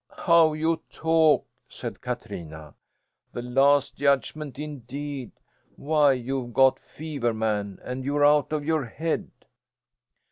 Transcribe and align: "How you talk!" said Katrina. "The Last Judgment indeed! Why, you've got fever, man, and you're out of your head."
"How 0.17 0.53
you 0.53 0.81
talk!" 0.91 1.45
said 1.67 2.01
Katrina. 2.01 2.73
"The 3.33 3.43
Last 3.43 3.97
Judgment 3.97 4.57
indeed! 4.57 5.31
Why, 5.75 6.13
you've 6.13 6.55
got 6.55 6.79
fever, 6.79 7.35
man, 7.35 7.77
and 7.83 8.03
you're 8.03 8.25
out 8.25 8.51
of 8.51 8.65
your 8.65 8.85
head." 8.85 9.29